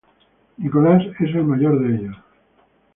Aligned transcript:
Nicolás 0.57 1.03
es 1.19 1.35
el 1.35 1.43
mayor 1.43 1.77
de 1.79 1.95
ellos. 1.95 2.15